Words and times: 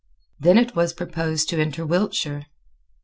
Then 0.39 0.57
it 0.57 0.75
was 0.75 0.93
proposed 0.93 1.47
to 1.49 1.61
enter 1.61 1.85
Wiltshire. 1.85 2.47